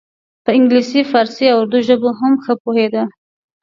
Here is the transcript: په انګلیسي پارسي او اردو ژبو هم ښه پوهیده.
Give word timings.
په 0.43 0.51
انګلیسي 0.57 1.01
پارسي 1.11 1.45
او 1.53 1.59
اردو 1.61 1.79
ژبو 1.87 2.09
هم 2.19 2.33
ښه 2.43 2.53
پوهیده. 2.63 3.03